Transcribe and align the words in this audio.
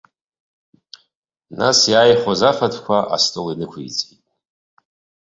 Нас 1.59 1.79
иааихәаз 1.91 2.41
афатәқәа 2.49 2.97
астол 3.15 3.47
инықәиҵан. 3.51 4.11